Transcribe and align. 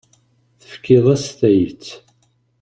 Tefkiḍ-as 0.61 1.25
tayet. 1.39 1.85